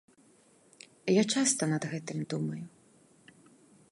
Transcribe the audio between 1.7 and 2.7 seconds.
над гэтым думаю.